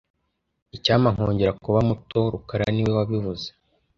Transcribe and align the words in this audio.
Icyampa 0.75 1.09
nkongera 1.15 1.57
kuba 1.63 1.79
muto 1.89 2.19
rukara 2.33 2.65
niwe 2.71 2.91
wabivuze 2.97 3.47